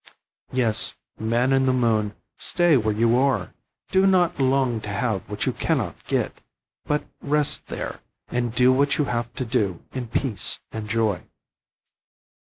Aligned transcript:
Yes, 0.51 0.95
man 1.19 1.53
in 1.53 1.67
the 1.67 1.71
moon, 1.73 2.15
stay 2.35 2.75
where 2.75 2.91
you 2.95 3.15
are. 3.17 3.53
Do 3.91 4.07
not 4.07 4.39
long 4.39 4.79
to 4.81 4.89
have 4.89 5.21
what 5.29 5.45
you 5.45 5.53
can 5.53 5.77
not 5.77 6.03
get, 6.07 6.41
but 6.85 7.03
rest 7.21 7.67
there, 7.67 7.99
and 8.27 8.51
do 8.51 8.73
what 8.73 8.97
you 8.97 9.05
have 9.05 9.31
to 9.35 9.45
do 9.45 9.85
in 9.91 10.07
peace 10.07 10.57
and 10.71 10.89
joy. 10.89 11.21